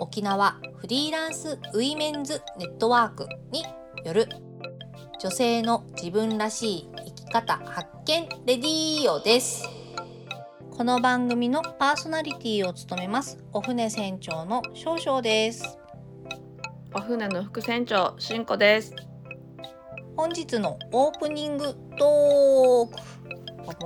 [0.00, 3.62] 沖縄フリーランスウィメンズネットワークに
[4.04, 4.28] よる
[5.20, 9.68] 女性の自分らしい生き方発見レディーオです。
[10.70, 15.78] この番組のパーソナリティを務めますお船船長の少々です。
[16.94, 18.94] お船の副船長しんこです。
[20.16, 22.96] 本日のオープニングトーク。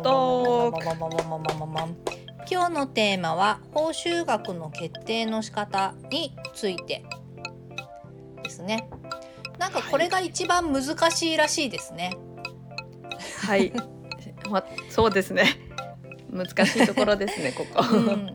[0.03, 2.14] トーク
[2.51, 7.05] 今日のテーマは報酬額の決定の仕方について
[8.43, 8.89] ですね。
[9.59, 12.17] なんかこれが一番難しいらしいですね。
[13.47, 13.73] はい。
[14.51, 15.45] まそうですね。
[16.31, 18.27] 難しいところですねここ、うん。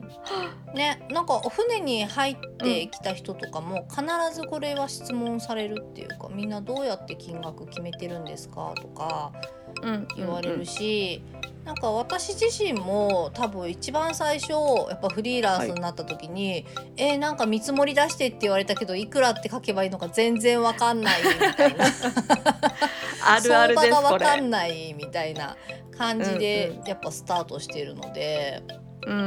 [0.74, 9.34] ね、なんかお船に入ってきた人とかも必ずこれは質問されるっていうかみんなどうやって金額決めてるんですかとか
[9.82, 11.22] うん言われるし、
[11.70, 14.54] なんか私自身も多分一番最初
[14.90, 16.66] やっぱフリーランスになった時に
[16.98, 21.86] 「えーなんか見積もり出して」って言われたけどいくらって書けばいいのか全然わかんないみたいな。
[23.24, 25.56] あるあるです相場がこわかんれないみたいな
[25.96, 28.64] 感じうんでうやっぱスタートしてるので。
[29.06, 29.16] うん。
[29.16, 29.18] う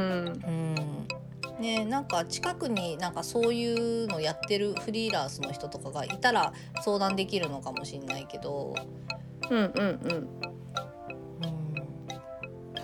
[0.51, 1.07] ん。
[1.61, 6.51] ね、なんか近くになんかそういうのやってるフリーランスの人とかがいたら
[6.83, 8.75] 相談できるのかもしれないけど、
[9.49, 10.52] うんうんうんうん、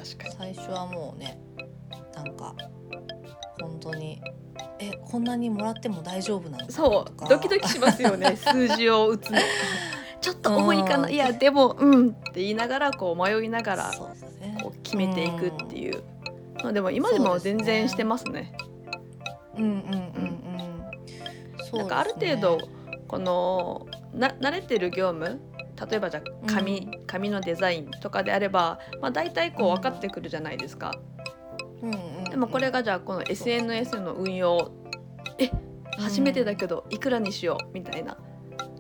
[0.04, 0.54] 確かに。
[0.54, 1.40] 最初はもうね
[2.16, 2.56] なんか
[3.62, 4.22] 本当に
[4.80, 6.60] 「えこんなにもらっても大丈夫なの？
[6.60, 9.40] かな?」そうドキドキしますよね 数字を打つの。
[10.22, 11.14] ちょっと多いかうなん。
[11.14, 13.92] いやでもうんって言いながらこう迷いながら
[14.62, 16.04] こう決めていくっていう、
[16.62, 18.54] まあでも今でも全然してますね。
[19.58, 20.60] うんうんうんうん
[21.58, 22.58] そうですねなんかある程度
[23.08, 25.40] このな慣れてる業務
[25.90, 30.92] 例えばじゃあ紙、紙のデザインとかであれば、まあ、大体こう分かってくるじゃないですか、
[31.82, 32.24] うんうんうん。
[32.26, 34.72] でもこれがじゃあこの SNS の運用。
[35.38, 35.52] え
[35.98, 37.74] 初めてだけどいくらにしよう？
[37.74, 38.18] みたいな。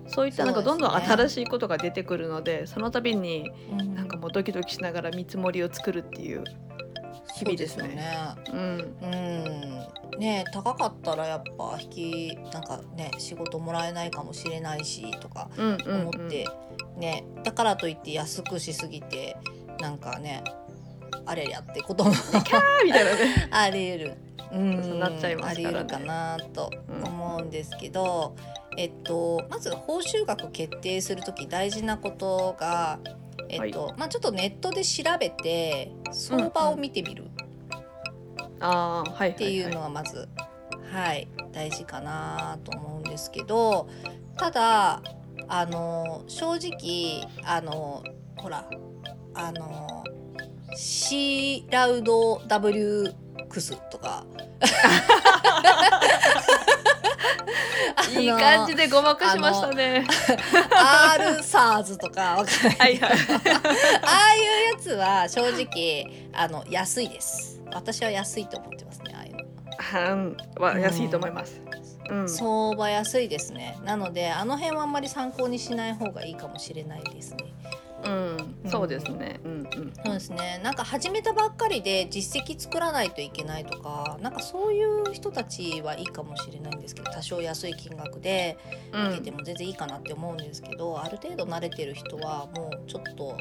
[0.07, 3.95] そういったなんかどんどん新しいことが出てくるのでその度にうん。
[3.95, 6.43] なんかもうドキドキしながら見積もりを作るっていう。
[7.35, 7.87] 日々ですね。
[7.89, 8.07] ね
[8.51, 8.97] うん。
[9.01, 10.19] うん。
[10.19, 16.01] ね高かったらやっぱ引きなんかね仕事もらえないかもしれないしとかうんうん。
[16.01, 16.45] 思って、
[16.99, 19.37] ねだからといって安くしすぎて
[19.79, 20.43] なんかね
[21.25, 23.47] あれやってこともキャーみたいなね。
[23.51, 24.17] あり得る。
[24.51, 26.71] うんなっちゃいますからねあり得るかなと
[27.03, 28.35] 思うんですけど、
[28.77, 32.99] えっとまず報酬額決定する時大事なことが
[33.47, 37.25] えっと、まあちょっとネットで調べて相場を見てみる。
[38.61, 40.27] っていうのがまず、
[40.91, 43.87] はい、大事かなと思うんですけど
[44.37, 45.01] ただ
[45.49, 48.03] あの正直あの
[48.37, 48.69] ほら
[49.33, 50.03] あの
[50.75, 53.13] C ラウド W
[53.49, 54.23] クスとか
[58.17, 60.05] いい感じでごまかしましたね。
[61.17, 63.11] R サーズとかわかんないはいはい。
[63.11, 63.15] あ
[64.31, 69.43] あいうやつは正直あの安いです私は安いと思ってますねああいうの
[70.13, 71.61] うんは安いと思います。
[72.09, 72.29] うん。
[72.29, 77.53] 相場安いですねなのであの辺はあんまり参考にしない方がいいかもしれないですね
[78.03, 79.39] うん、そうですね。
[79.43, 79.93] うんうん。
[80.03, 88.57] そうですねなんか始めたばっかりで実績作らないといけないとかなんかそういう人たちはいいかもしれないんですけど多少安い金額で
[88.91, 93.37] 受けても全然いいかなって思うんですけど、ある程度慣れてる人はもうちょっと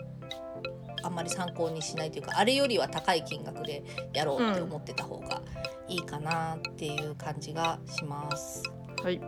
[1.02, 3.82] あんまり参考にしないというかあれよりは高い金額で
[4.12, 5.42] やろうって思ってた方が
[5.88, 8.62] いいかなっていう感じがします。
[9.02, 9.20] はい。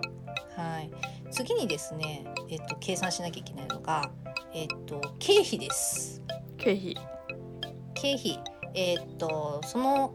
[0.56, 0.90] はい、
[1.30, 4.10] 次にですね、えっと、計算しなきゃいけないのが、
[4.52, 6.22] えっと、経費です。
[6.58, 6.96] 経費。
[7.94, 8.40] 経費、
[8.74, 10.14] えっと、その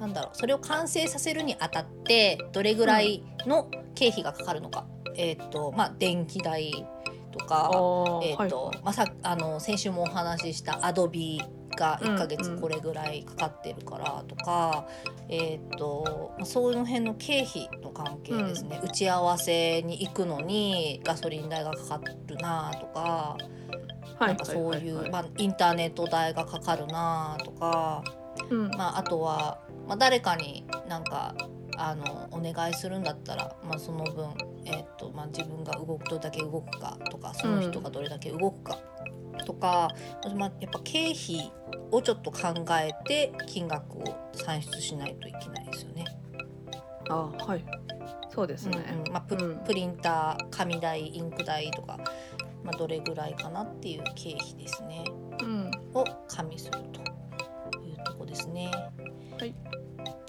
[0.00, 6.86] なんだろうそれを完成させるにあたってどれぐらいの経費がかかるのか、えっとまあ、電気代
[7.30, 11.40] とか、あえっとまあ、さあの先週もお話ししたアドビ
[11.76, 14.86] が1ヶ月これぐらいかかってるからとか、
[15.28, 23.36] えっとまあその辺の経費の関係ですね、打ち合わせに行くのにガソリン代がかかるなとか、
[24.20, 28.04] なんかそういう、まあ、インターネット代がかかるなとか、
[28.50, 28.70] うん。
[28.76, 31.34] まあ、あとは、まあ、誰かになんか
[31.76, 34.34] あのお願いするんだったら、まあ、その分、
[35.00, 38.78] と、まあ、自分が動くどれだけ動くかとかその人がどれだけ動くか
[39.46, 39.88] とか、
[40.36, 41.50] まあ、やっぱ経費
[41.90, 46.04] をちょっと考えて金額を算出しないといけないですよね。
[47.08, 47.64] あはい。
[48.32, 49.12] そうですね、うんうん。
[49.12, 49.64] まあプうん。
[49.64, 51.98] プリンター紙代インク代とか、
[52.62, 55.04] まあ、どれぐらいかなっていう経費ですね。
[55.42, 55.70] うん。
[55.94, 57.00] を加味すると
[57.82, 58.70] いうとこですね。
[59.38, 59.54] はい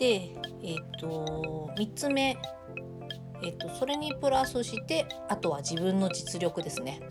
[0.02, 0.32] で、
[0.64, 2.36] えっと3つ目、
[3.44, 7.02] えっとそれにプラスしてあとは自分の実力ですね。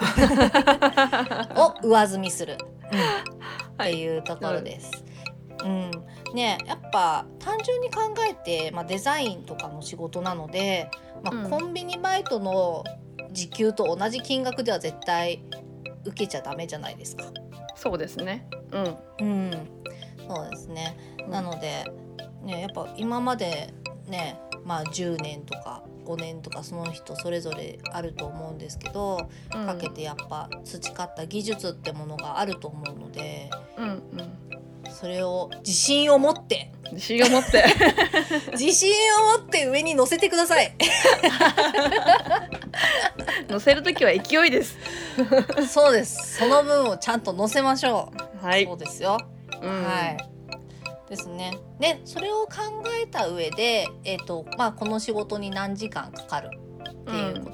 [1.54, 2.58] を上積みする、
[2.92, 3.84] うん。
[3.84, 5.04] っていうところです。
[5.62, 5.90] うん、
[6.34, 10.90] ねやっぱ単純に考えて、まあ、デザインとかの仕事なので、
[11.22, 11.50] まあうん。
[11.50, 12.82] コンビニバイトの
[13.30, 15.44] 時給と同じ金額では絶対
[16.04, 17.26] 受けちゃダメじゃないですか。
[17.76, 18.48] そうですね。
[18.72, 18.96] うん。
[19.20, 19.50] うん、
[20.26, 20.96] そうですね。
[21.28, 21.84] なので、
[22.42, 23.72] ね、やっぱ今まで
[24.08, 34.02] ね、まあ10年とか5年とかその人それぞれあると思うんですけど、うんかけてやっぱ培った技術ってものがあると思うので、うんうん
[34.92, 37.64] それを自信を持って、自信を持って
[38.58, 38.92] 自信
[39.34, 40.74] を持って上に乗せてください。
[43.48, 44.76] 乗せる時は勢いです
[45.68, 46.38] そうです。
[46.38, 48.12] その分をちゃんと乗せましょ
[48.42, 48.44] う。
[48.44, 49.18] はいそうですよ。
[49.62, 50.29] うんはい。
[51.10, 51.58] ですね。
[51.80, 56.50] で、それを考えた上で、えっ、と、まあ、この仕事に何時間かかる
[56.88, 57.50] っていうこ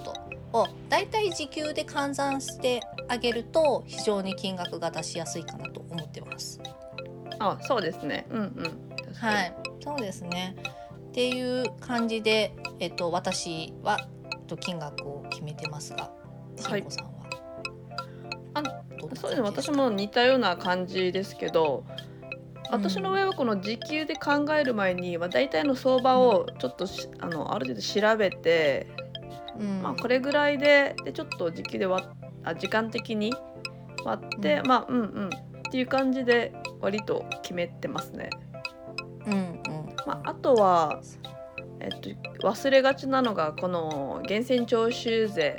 [0.53, 6.61] とを、だいたい時給で換算してあげると、非常に金額が出しやすいかなと思ってます。
[7.39, 9.55] あそうですねうんうんはい。
[9.83, 10.55] そうですね。
[11.09, 13.99] っていう感じで、えっ、と、私は、
[14.33, 16.11] えっと金額を決めてますが、
[16.57, 17.17] しんこさんは。
[18.53, 18.63] あ
[19.15, 21.85] そうですね私も似たような感じですけど
[22.71, 28.89] 私の上はこの時給で考える前に、まあ、大体の相場をちょっとしあのある程度調べて、
[29.59, 33.35] うんまあ、これぐらいででちょっと時給で割っあ時間的に
[34.05, 35.31] 割って、うんまあうんうん
[35.67, 38.31] っていう感じで割と決めてますね。
[39.27, 39.61] うんうん。
[40.07, 41.01] まあ、あとは、
[41.81, 42.11] えっと、
[42.47, 45.57] 忘れがちなのがこの源泉徴収税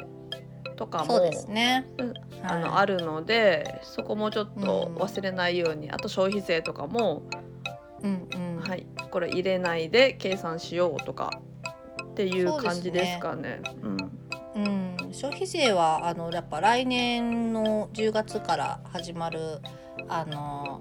[0.77, 1.86] とかもそうですね。
[1.98, 2.61] うんあはい。
[2.61, 4.95] のあるのでそこもちょっとうん。
[4.97, 7.23] 忘れないように、あと消費税とかも、
[8.01, 8.61] うんうん。
[8.61, 11.31] はい、これ入れないで計算しようとか
[12.03, 13.61] っていう感じですかね。
[13.81, 13.97] うん。
[14.55, 19.59] うん、消費税はあのやっぱ来年の10月から始まる
[20.09, 20.79] あの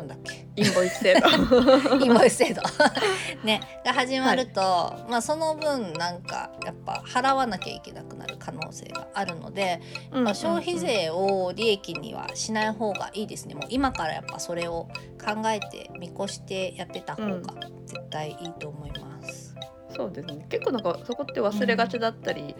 [0.00, 0.46] なんだっけ？
[0.56, 1.28] インボイス制度。
[2.04, 2.62] インボイス制度。
[3.44, 4.60] ねが始まると、
[5.08, 9.80] まあその分なんかやっぱ払わなきゃいけなくなる可能性があるので、
[10.10, 13.54] まあ、消費税を利益にはしない方がいいですね。
[13.54, 14.88] もう今からやっぱそれを
[15.24, 17.54] 考えて見越してやってた方が
[17.86, 19.54] 絶対いいと思います。
[19.94, 20.46] そうですね。
[20.48, 22.54] 結構なんかそこって忘れがちだったり、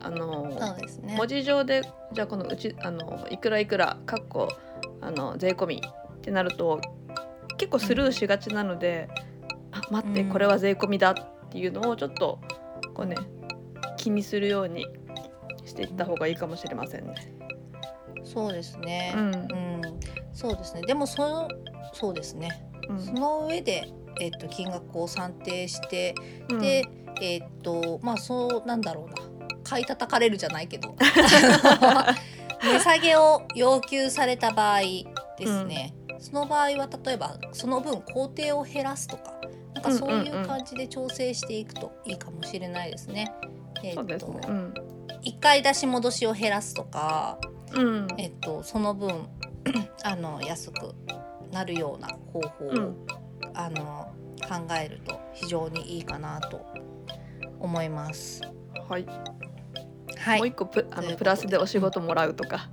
[0.00, 1.14] あのそうですね。
[1.16, 1.82] 文字上で
[2.12, 4.48] じゃあこのうちあのいくらいくらかっこ
[5.00, 5.82] あの税込み
[6.28, 6.80] ってなると
[7.56, 9.08] 結構スルーしがちなので、
[9.72, 12.38] あ待ってうんこれは税込みだっていうのをちょっと
[12.94, 13.16] こうね
[13.96, 14.86] 気にするように
[15.64, 17.14] していった方がいいかもしれませんね。
[18.24, 19.14] そうですね。
[19.16, 19.80] うんうん、
[20.34, 20.82] そうですね。
[20.82, 21.48] でもその
[21.94, 22.68] そうですね。
[22.88, 23.88] うんその上で
[24.20, 26.14] えっと金額を算定して、
[26.50, 26.84] うんで
[27.22, 29.14] えっとまあそうなんだろうな
[29.64, 30.94] 買い叩かれるじゃないけど
[32.62, 35.94] 値下げを要求された場合ですね。
[36.18, 39.38] その場合は例えばその分工程を減らすとか。
[39.74, 43.32] なんかそういう感じで調整していくといいかもしれないですね。
[43.84, 44.40] えっそうですとね。
[44.48, 44.74] うん
[45.22, 47.38] 一回出し戻しを減らすとか、
[47.74, 49.28] うんえっと、その分
[50.04, 50.94] あの安く
[51.50, 52.96] なるような方法を、うん
[53.54, 56.64] あの考えると非常にいいかなと
[57.58, 58.40] 思います。
[58.88, 59.06] はい。
[60.16, 62.70] はい、もう一個プあのプラスでお仕事もらうとか。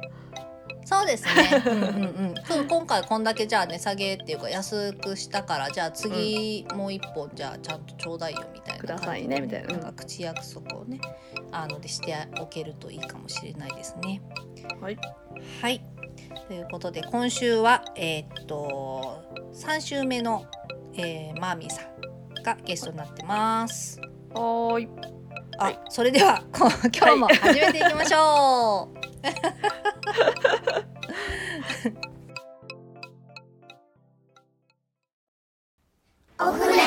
[0.86, 1.64] そうですね。
[1.66, 1.88] うんうんう
[2.32, 2.36] ん。
[2.46, 11.02] そう今回こんだけじゃあ値下げっていうか安くしたからじゃあ次もう一本じゃあちゃんとちょうだいよみたいなくださいねみたいななんか口約束をね
[11.52, 14.22] あのでしておけるといいかもしれないですね。
[14.80, 14.98] はい。
[15.62, 15.82] はい。
[16.48, 19.24] ということで今週はえーっと
[19.54, 20.46] 3週目の、
[20.94, 24.00] えーマーミーさんがゲストになってます。
[24.34, 25.15] はーい。
[25.58, 28.96] あ、はいそれではこ今日も始めていきましょう。
[36.38, 36.84] お船。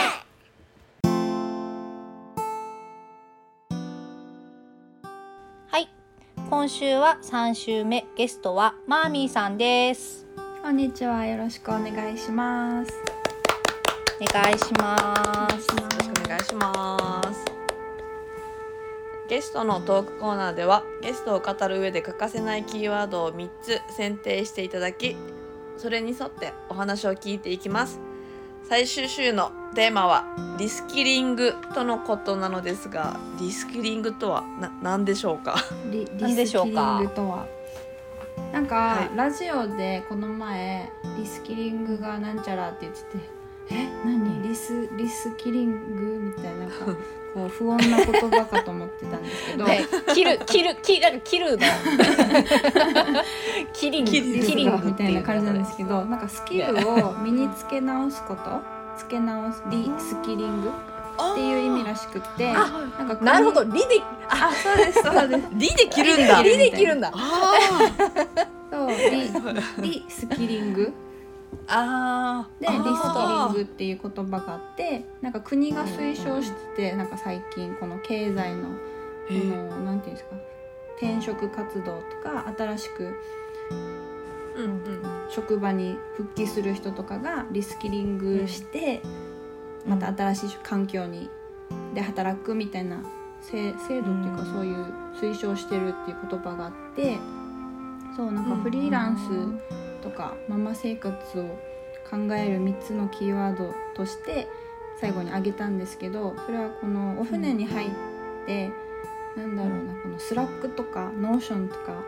[5.68, 5.88] はい。
[6.50, 10.26] 今週は3週目ゲストはマーミーさんです。
[10.62, 11.25] こんにちは。
[11.25, 12.92] よろしくお願いします。
[14.20, 15.66] お願いします。
[15.75, 17.48] よろしくお願いします。
[19.28, 25.16] ゲストのトークコーナーではゲストを語る上で欠かせないキーワードを3つ選定していただき
[25.76, 28.00] それに沿ってお話を聞いていきます。
[28.68, 30.25] 最終週のテーマは
[30.58, 35.54] リスキリングとのことなのですがリスキリングとはな何でしょうか？
[35.90, 36.99] リ 何でしょうか？
[37.00, 37.47] リスキリングとは？
[38.52, 39.16] なんか、はい。
[39.16, 43.06] ラジオでこの前リスキリングがなんちゃらって言ってて
[43.70, 44.42] え何？
[44.49, 46.76] リスリスキリングみたいななんか
[47.35, 51.58] こう不穏な言葉かと思ってたんですけど、ね、切る切る切なんか切るの
[53.75, 58.61] キリングキリンみたいな感じなんですけけどなんかスキルを身につけ直すこと？
[58.97, 60.68] つけ直すリスキリング？
[60.70, 62.54] っていう意味らしくってあ
[62.99, 63.64] なんか国なるほど。
[63.64, 63.78] リで
[64.28, 65.42] あそうですそうです。
[65.52, 66.42] リ で切るんだ。
[66.42, 67.11] リリで切るんだ。
[67.12, 67.52] あ
[68.70, 70.92] そうリリスキリング？
[71.67, 78.69] あでリスキリングっていう言葉があってなんか国が推奨しててなんか最近この経済の
[79.28, 80.37] このなんていうんですか
[80.99, 83.14] 転職活動とか新しく
[84.57, 89.02] うんうん職場に復帰する人とかがリスキリングして、
[89.87, 91.28] また新しい環境に
[91.95, 93.02] で働くみたいな
[93.40, 94.52] 制制度っていうか、うん。
[94.52, 94.87] そういう
[95.21, 97.19] 推奨してるっていう言葉があって
[98.17, 101.45] そうなんかフリーランスとかママ生活を
[102.11, 104.49] 考える3つのキーワードとして
[105.00, 107.90] 最後に挙げたんですけどそれはこのお船に入っ
[108.47, 108.71] て、
[109.37, 112.02] なんだろうなこの Slack とか Notion とか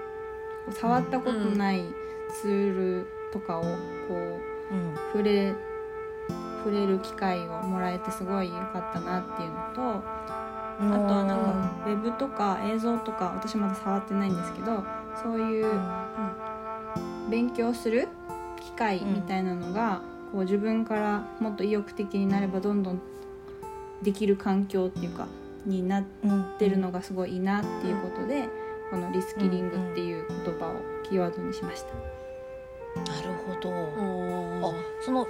[0.73, 1.85] 触ったことない
[2.41, 3.69] ツールとかをこ
[4.11, 4.95] ううん。
[5.13, 5.55] 触れ
[6.65, 10.03] 触れる機会をもらえてすごい良かったなっていうのと
[10.83, 14.85] あとはなんかウェブとか映像とか私まだ触ってないんですけど
[15.23, 15.67] そういう
[17.31, 18.09] 勉強する
[18.61, 23.01] 機会みたいなのが、こう自分からもっと意欲的になればどんどん
[24.03, 25.27] できる環境っていうか
[25.67, 28.49] になっうんてるのがすごいいいなっていうことで、
[28.91, 31.95] このリスキリングっていう言葉をキーワードにしました。
[32.97, 33.71] なるほど。
[33.71, 34.65] うん。
[34.65, 35.27] あその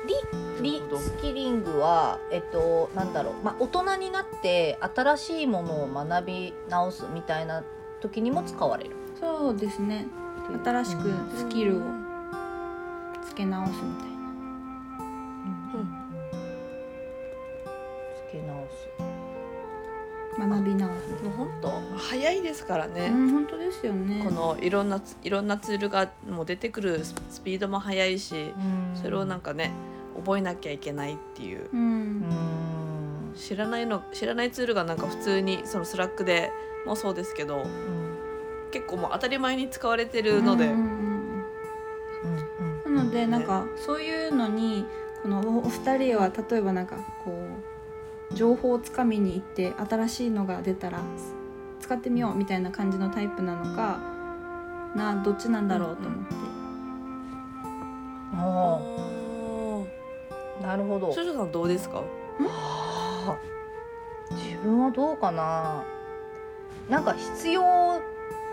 [0.62, 3.34] リリスキリングはえっとなんだろう。
[3.44, 7.62] まあ大人になって新しいものを学び直すみたいな
[8.00, 8.90] 時にも使われる。
[9.20, 10.06] そうですね
[10.64, 11.80] 新しくスキルを
[13.26, 14.20] つけ直すみたいな。
[18.28, 18.88] つけ直す。
[20.38, 21.24] 学び直す。
[21.24, 24.22] もう本当早いですからね、うん本当ですよね。
[24.24, 28.54] このいろんなついろんなツールがもう出てくるススピードも速いし、
[28.94, 29.72] それをなんかね
[30.16, 31.64] 覚えなきゃいけないっていう。
[31.72, 32.20] ううん。
[32.20, 32.24] ん
[33.36, 36.50] 知らないの知らないツールがなんか普通にその Slack で
[36.84, 37.64] もそうですけど
[38.70, 40.68] 結構もう当たり前に使われてるので、
[42.84, 44.86] なのでなんかそういうのに
[45.22, 47.32] このおお二人は例えばなんかこ
[48.30, 51.00] う情報をつかみに行って新しいのが出たら
[51.80, 53.98] 使ってみようみたいな感じのタイプなのか
[54.94, 56.34] などっちなんだろうと思って、
[58.34, 60.62] あー。
[60.62, 61.12] なるほど。
[61.12, 61.96] 少女さんどうですか？
[61.96, 62.04] は
[63.26, 63.38] あ。
[64.34, 65.82] 自分はどうかな。
[66.88, 67.62] なんか必要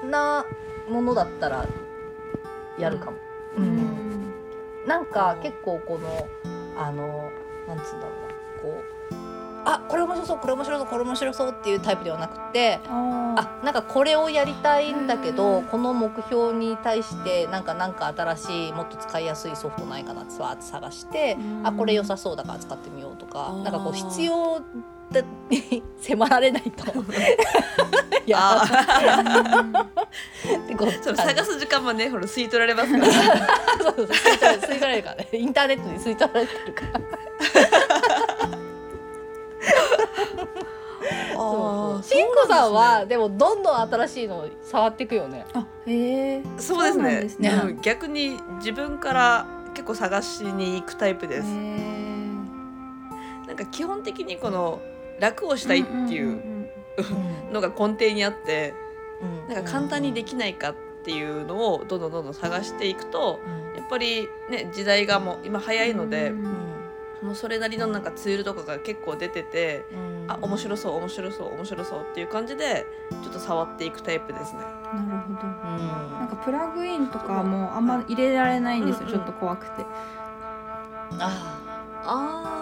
[0.06, 0.46] な
[0.90, 1.66] ものだったら
[2.78, 3.18] やるかも、
[3.58, 3.68] ううん。
[3.78, 4.34] ん
[4.88, 6.28] なんか結構この
[6.82, 7.30] あの
[7.68, 8.12] なんつうんだろ
[8.64, 8.84] うなこう
[9.66, 15.64] あこれ面白そうこれ面白そうこれ面白そうっていうタイプではなくてああなんかこれをやりたいんだけどうん。
[15.66, 21.68] この目標に対してなんかなんか新しいもっと使いやすいソフトないかなってわーって探してうん。
[21.68, 24.62] あこれ良さそうだから使ってみようとかなんかこう必要
[25.12, 26.86] だに迫られないと。
[28.26, 28.62] いや。
[31.02, 33.06] それ探す時間もねほら吸い取られますから。
[33.12, 33.20] そ
[33.90, 35.16] うそう吸い取られ吸い取られるから。
[35.16, 37.00] ねインターネットに吸い取られてるから。
[41.36, 45.46] そうしんこさんはでもどんどん新しいのを触っていくよね。
[45.54, 47.22] あへえそうですね。
[47.22, 47.50] ですね。
[47.50, 51.52] うん逆に自分から結構探しに行くタイプです、な
[53.54, 54.82] んか基本的にこの
[55.20, 58.74] 楽をしたいっていんうんのが根底にあって、
[59.22, 63.40] うんなんか簡単にできないかっていうのをどんどんどんどん探していくと
[63.76, 66.74] やっぱりね時代がもう今早いので、うん
[67.20, 69.84] もうそれなりのなんかツールとかが結構出てて、
[70.28, 72.86] あ面白そう面白そう面白そうっていう感じで
[73.24, 74.60] ちょっと触っていくタイプですね。
[74.60, 74.70] なる
[75.26, 75.40] ほど。
[75.48, 75.88] うん。
[76.20, 79.84] なんかプラグインとかもあんま入れられないんですよ、ちょっと怖くて。
[81.20, 81.60] あ
[82.04, 82.57] あー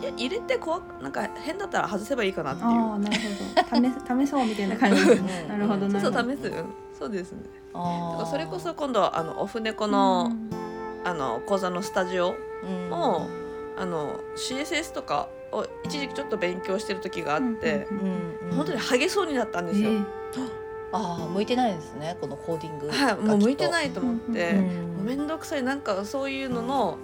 [0.00, 2.68] いや入れて怖くなんか変だったら外せばいいかなっていう。
[2.68, 3.88] ああなるほど。
[3.92, 5.42] 試 試そうみたいな感じですね。
[5.42, 5.48] うん。
[5.48, 6.36] なるほどそうそうなるほど。
[6.36, 6.64] 試す、うん。
[6.98, 7.38] そうですね。
[7.74, 10.30] あだからそれこそ今度はあのオフネコの、
[11.04, 12.34] あの講座のスタジオ
[12.88, 13.28] も、
[13.76, 19.90] あの CSS とかを一時期ちょっと勉強してる時があって、うんうんうん本当にハゲそうになったんですよ。
[19.90, 19.94] え
[20.92, 24.64] ああ向いてないですねこのコーディングはい、もう向いていないと思って、うん。
[24.94, 25.62] もうめんどくさい。
[25.64, 26.98] なんかそういうのの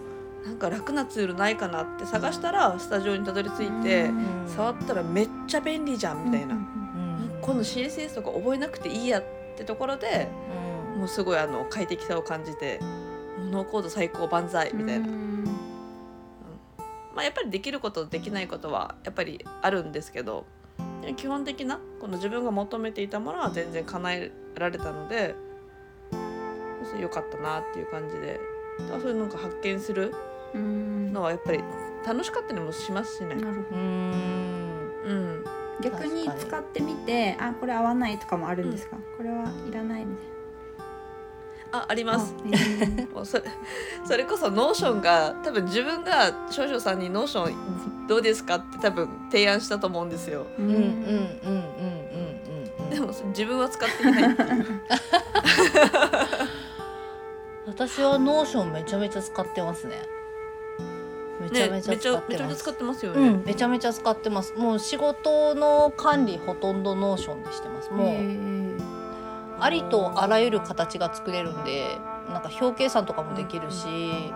[0.45, 4.49] なんか楽なツールないかなって探したらスタジオにたどり着いて、うん。
[4.49, 6.67] 触ったらめっちゃ便利じゃんみたいな、うん
[7.43, 9.25] 今度 CSS とか覚えなくていいやっ
[9.57, 10.29] てところで
[10.99, 12.81] もうすごいあの快適さを感じて
[13.51, 15.45] ノーコード最高万歳みたいな、うん。
[17.15, 20.45] まあ、やっぱりできることできないことはやっぱりあるんですけど
[21.17, 25.35] 基本的なこの自分が求めていたものは全然叶えられたので
[26.85, 28.39] それ良かったなっていう感じで。
[28.89, 31.63] そういうなんか発見するうんのはやっぱり
[32.07, 33.35] 楽しかったりもしますしね。
[33.35, 33.81] なるほど。
[33.81, 34.81] うん。
[35.05, 35.45] うん、
[35.83, 40.27] 逆に使ってみてあこれ合わないとかもあるんですか、これはいらないみたい
[41.73, 42.35] あありなます。
[42.37, 43.11] あえー。
[43.15, 43.45] もうそれ
[44.05, 50.47] それこそ Notion が多分自分が少々さんに Notion どうですかって多分提案したと思うんですよ。
[50.59, 50.69] ううん。
[50.69, 50.75] うん。
[50.75, 50.81] うん。
[50.81, 50.91] うん。
[50.91, 52.85] うん。
[52.85, 52.91] うん。
[52.91, 54.67] でも自分は使っていないっていう。
[57.67, 60.03] 私は Notion めちゃめちゃ使ってますね
[61.51, 62.31] めちゃね、めちゃ使ってます。
[62.31, 63.29] めちゃめちゃ使ってますよね。
[63.29, 64.55] うん、めちゃめちゃ使ってます。
[64.55, 67.91] もう仕事の管理ほとんど Notion でしてます。
[67.91, 69.01] もう、えー
[69.63, 71.99] ありとあらゆる形が作れるんで
[72.31, 73.87] なんか表計算とかもできるし、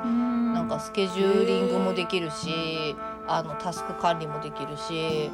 [0.05, 0.53] うん。
[0.53, 2.95] なんかスケジューリングもできるし
[3.27, 5.31] あのタスク管理もできるし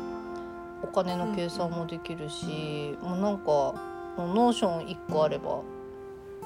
[0.83, 3.75] お金の計算もできるし、もうなんかも
[4.19, 5.61] う Notion 1個あれば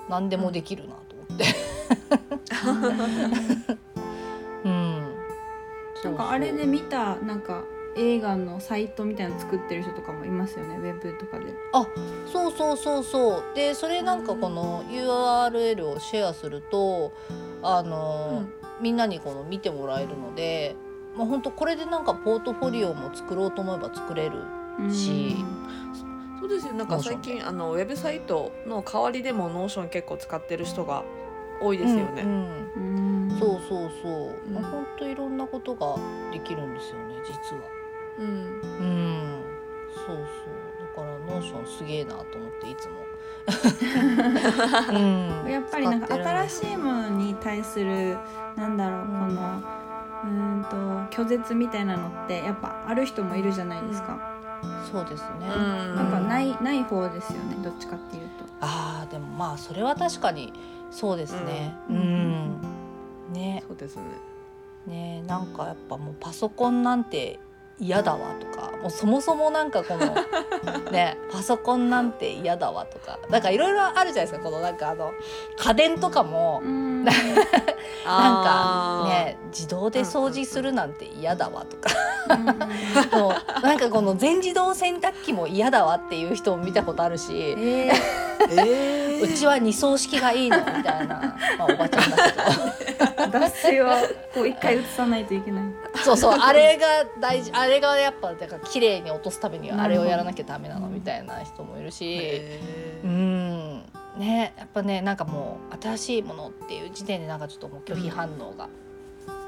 [0.09, 1.45] 何でもできるなと思って。
[4.65, 4.94] うん、
[6.05, 7.65] なんかあれで見たなんか
[7.97, 11.47] 映画のサイトみたいなの作ってる人とかもいますよねウェブとかで。
[12.33, 13.43] そうそうそうそう。
[13.55, 17.13] でそれなんかこの URL をシェアすると
[17.63, 18.45] あの、
[18.81, 20.77] みんなにこの見てもらえるので、
[21.17, 24.43] まあ、本当これでなんかポートフォリオも作ろうと思えば作れる
[24.93, 25.37] し。
[26.41, 26.75] そうですよ。
[26.75, 31.03] なんか最近あのウェブサイトの代わりでも Notion 結構使ってる人が
[31.61, 32.23] 多いですよね。
[32.23, 33.31] うんうん。
[33.31, 33.39] うん。
[33.39, 34.55] そうそうそう、うん。
[34.55, 35.97] まあ、本当いろんなことが
[36.33, 37.63] できるんですよね実は。
[38.19, 38.27] うん。
[38.27, 39.45] うん。
[40.07, 40.27] そうそう。
[40.81, 43.07] だから Notion すげえなと思っていつも。
[44.91, 45.51] うん。
[45.51, 48.19] やっぱりなんか新しいものに対する
[48.57, 49.07] なんだろう、うん。
[49.07, 49.63] この
[50.25, 50.77] うーんと
[51.11, 54.19] 拒絶みたいなのってやっぱある人もいるじゃないですか、
[54.91, 55.53] そうですね。
[55.57, 55.97] うん。
[55.99, 58.45] やっぱないない方ですよねどっちかっていうと。
[58.61, 60.53] ああでもまあそれは確かに
[60.95, 61.75] そうですね。
[61.91, 62.61] ううんん。
[63.33, 64.03] ねそうですね。
[64.87, 67.41] ねなんかやっぱもうパソコンなんて
[67.81, 70.15] 嫌だわとかもうそもそもなんかこの
[70.93, 75.11] ねパソコンなんて嫌だわとかなんかいろいろあるじゃないですかこのなんかあの
[75.59, 77.15] 家電とかもうん なん
[78.45, 81.91] かね自動で掃除するなんて嫌だわとか
[82.31, 87.33] うんもうなんかこの全自動洗濯機も嫌だわっていう人も見たことあるし。
[87.59, 92.85] えーえー、うちは二層式がいいのみたいな、 まあ、おばちゃんだけど。
[93.31, 93.97] 脱水は
[94.33, 95.65] こう一回移さないといけない。
[96.05, 96.87] そうそうあれが
[97.21, 102.19] 大事あれがやっぱだから綺麗に落とすためにはあれをやらなきゃダメなのみたいな人もいるし。
[102.21, 103.07] えー。
[103.07, 103.85] うん。
[104.19, 108.69] ねやっぱねなんかもう新しいものっていう時点でなんかちょっともう拒否反応が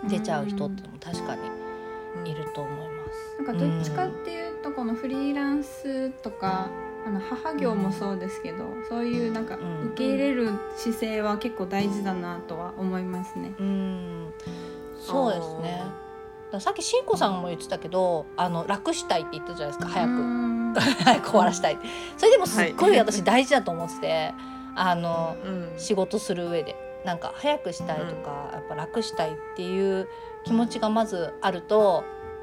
[0.09, 1.37] 出ちゃう人っていうのも確か
[2.25, 3.43] にいると思います。
[3.43, 6.69] なんかどっちかっていうとこのフリーランスとか
[7.07, 13.55] あの母業もそうですけど、そういうなんかうん受け入れる姿勢は結構大事だなとは思いますね。
[13.59, 14.35] うん。
[14.99, 15.85] そうですね。
[16.51, 20.11] ださっきしんこさんも言ってたけどあの楽したいって言ったじゃないですか早く。
[20.11, 20.75] うん。
[20.75, 21.31] 早く。
[21.31, 21.87] 終わらしたいって。
[22.17, 22.97] それでもすっごはい。
[22.97, 24.35] い私大事だと思ってて、
[24.75, 25.73] あのうん。
[25.79, 26.75] 仕事する上で。
[27.05, 30.09] なんか早くしたいとか、やっぱ楽したいっていう
[30.45, 32.03] 気持ちがまずあると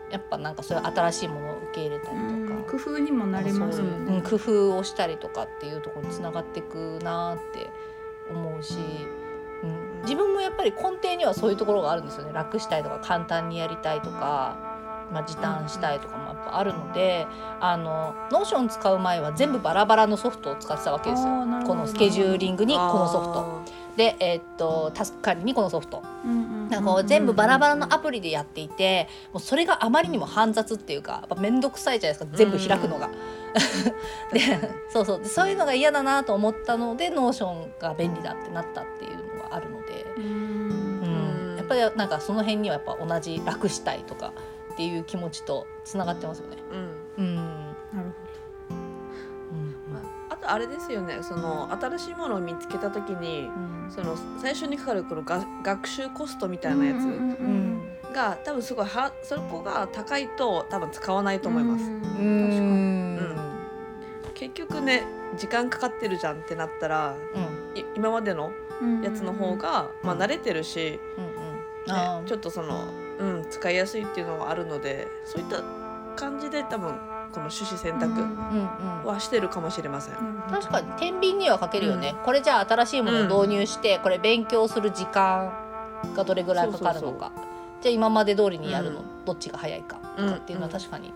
[0.09, 2.42] やっぱなんかそういう新しいものを受け入れたりとか、
[2.73, 3.87] 工夫にもなりますよう。
[3.87, 4.21] んね。
[4.27, 7.69] 工夫をしたりとかっていうところにつながっていくなって
[8.31, 8.77] 思うし、
[9.63, 12.33] うん、自分もやっぱり根底にはそういうところがあるんですよね。
[12.33, 14.57] 楽したいとか簡単にやりたいとか、
[15.11, 17.27] まあ、時短したいとかもやっぱあるので、
[17.59, 21.29] あの Notion 使う前は全部バラバラのソフトを使ってたわけですよ。
[21.67, 23.63] このスケジューリングにこのソフト。
[23.67, 26.01] あで、えーっとタスク管理にこのソフト。
[26.69, 33.09] なんかこう全部バラバラのアプリでやっていてもうそれがあまりにも煩雑っていうかやっぱ面倒くさいじゃないですか全部開くのが。
[34.33, 34.39] で
[34.89, 35.19] そうそう。
[35.19, 44.33] でそういうのが嫌だなと思ったので Notion が便利だってなったっていうのがあるので、うんうん、やっぱりなんかその辺にはやっぱ同じ楽したいとか
[44.73, 46.57] っていう気持ちとつながってますよね。
[46.71, 47.25] ーうん。
[47.25, 47.52] うん
[50.43, 51.19] とあれですよね。
[51.21, 53.49] その新しいものを見つけた時に
[53.89, 61.85] その最初にかかるこのが学習コストみたいなやつ、うんうんうんが多分すごいはそこが高いと多分使わないと思います。
[61.85, 61.97] うん。
[61.97, 62.69] う確かに。
[62.69, 64.33] ん。
[64.35, 65.03] 結局ね
[65.35, 67.39] 時間かかってるじゃんってなったらう
[67.75, 67.79] ん。
[67.79, 68.51] い今までの
[69.03, 72.21] やつの方が、まあ、慣れてるし、うんうん。
[72.21, 72.85] ねちょっとその、
[73.19, 75.63] うん、使いやすいっていうのはあるのでそういった
[76.15, 76.93] 感じで多分
[77.33, 78.37] この種子選択うん
[79.01, 80.15] うんはしてるかもしれません。
[80.49, 85.51] 確かに天秤にはかけるよね、これじゃあ新しいものを導入して、これ勉強する時間
[86.15, 87.31] がどれぐらいかかるのか。
[87.81, 89.25] じゃあ今まで通りにやるの、うん。
[89.25, 91.11] どっちが早いかとかっていうのは確かに、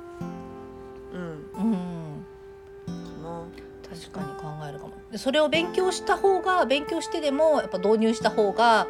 [1.13, 2.25] うん、うん。
[2.85, 2.91] か
[3.23, 3.41] な。
[3.89, 4.93] 確かに考えるかも。
[5.11, 8.87] でそれを勉強した方が勉強してでもやっぱ導入した方が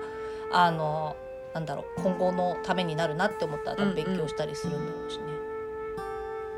[0.52, 1.16] あの
[1.54, 5.24] なんだろう今後のためになるなって思ったら勉強したりするんだろうしね。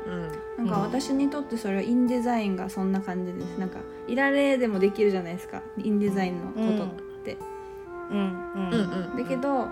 [0.06, 3.58] うんなんか私にとってそれはインデザインがそんな感じです。
[3.58, 5.62] なんかいられでもできるじゃないですか。
[5.82, 6.88] インデザインのことっ
[7.24, 7.38] て、
[8.10, 8.18] うん。
[8.18, 8.70] うん。
[8.70, 8.80] うん。
[8.80, 9.68] うんだけど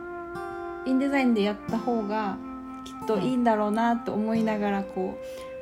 [0.87, 2.39] インデザインでやった方が
[2.85, 5.19] きっといいんだろうなと思いながらこ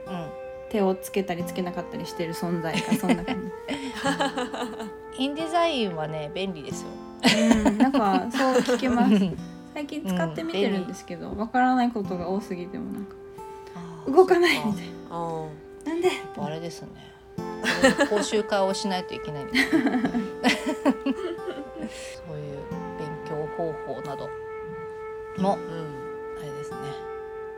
[0.07, 0.27] ううん。
[0.71, 3.37] 手をつけたりつけなかったりしてる存在がそんな感
[5.17, 6.89] インデザインはね便利ですよ。
[7.25, 9.15] じ、うん、なんかそう聞きます。
[9.15, 9.37] うん。
[9.75, 13.15] 最近使ってみてるんですけどわからないことが多すぎてもなんか
[14.07, 15.49] 動かないみたいなな
[15.95, 16.09] んで？
[16.09, 16.89] やっぱあれですね。
[18.11, 19.89] 講習会をしないといけないんですねそ
[22.35, 22.59] ういう
[22.99, 24.29] 勉強方法など
[25.39, 25.61] もうん
[26.39, 26.77] あれですね。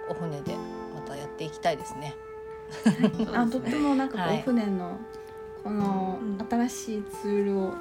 [0.08, 0.56] お船で
[0.94, 2.16] またやっていきたいですね。
[3.34, 4.98] あとってもなんかこう、はい船の
[5.62, 7.72] このうん新しいツールを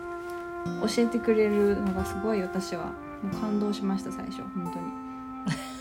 [0.88, 2.86] 教えてくれるのがすごい私は
[3.24, 4.86] もう感動しました最初本当に。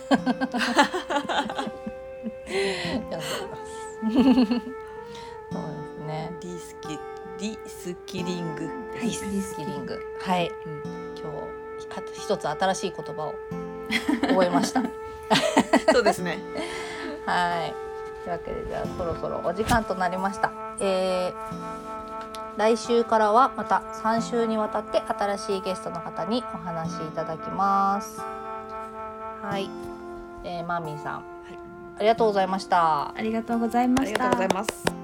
[4.10, 6.32] そうですね。
[6.40, 6.98] リスキ
[7.38, 10.00] リスキリングリスキリング。
[10.20, 10.50] はい。
[10.66, 10.82] うん
[11.18, 13.34] 今日あ一つ新しい言葉を
[14.28, 14.82] 覚えました。
[15.92, 16.38] そうですね。
[17.26, 17.74] はい。
[18.24, 20.52] というわけでじゃあそろそろお時間となりました。
[20.80, 21.96] えー
[22.56, 28.18] 来週からはまた3週にわたって新しいゲストの方にお話しいただきます。
[28.18, 29.68] はい。
[30.42, 31.24] えー、マーミーさん、
[31.96, 33.16] ありがとうございました。
[33.16, 34.96] ありがとうございまありしたがとうございます。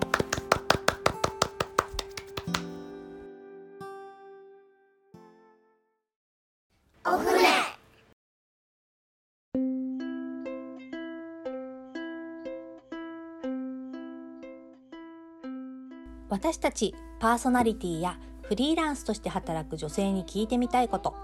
[16.29, 21.15] 私たちパーソナリティやフリーランスとして働く女性に聞いてみたいこと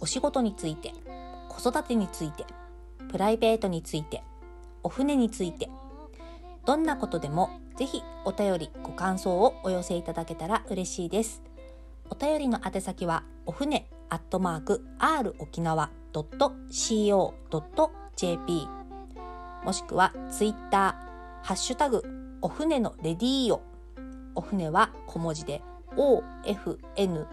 [0.00, 0.92] お仕事について
[1.48, 2.44] 子育てについて
[3.10, 4.22] プライベートについて
[4.82, 5.68] お船について
[6.66, 11.42] どんなことでもぜひお便りご感想をお寄せいただけたら嬉しいです
[12.10, 17.32] お便りの宛先はお船アットマーク r 沖縄 .co.jp
[19.64, 22.02] もしくはツイッターハッシュタグ
[22.42, 23.62] お船のレディーオ
[24.34, 25.62] お船は小文字で
[25.96, 27.26] OFNE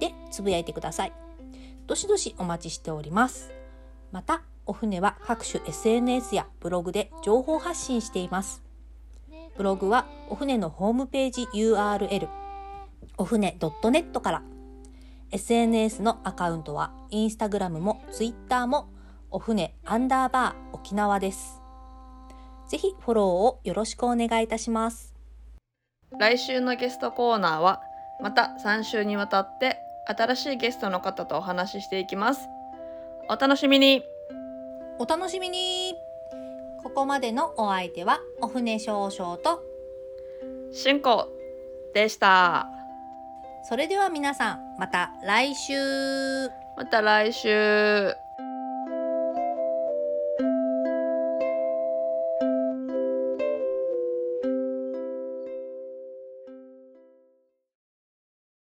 [0.00, 1.12] でつぶやいてください。
[1.86, 3.50] どしどしお待ちしております。
[4.12, 8.62] また、お船は各種 SNS やブログで情報発信しています。
[9.56, 12.28] ブログはお船のホームページ URL
[13.16, 14.42] お船 .net から
[15.32, 18.90] SNS のアカウントはインスタグラムもツイッターも
[19.30, 21.62] お船アンダーバー沖縄です。
[22.68, 25.14] ぜひフォローをよろしくお願いいたします。
[26.18, 27.80] 来週のゲストコーナーは
[28.20, 32.48] また3週にわたって新しいゲストの方とお話ししていきます。
[33.30, 34.17] お楽しみに。
[35.00, 35.94] お楽しみに
[36.82, 39.62] ここまでのお相手はお船少々と
[40.72, 41.28] しゅんこ
[41.94, 42.68] でした。
[43.68, 45.74] それでは皆さんまた来週
[46.76, 48.27] また来週。